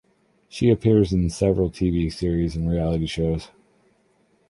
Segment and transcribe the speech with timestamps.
[0.49, 3.51] She appears in several TV series and reality shows.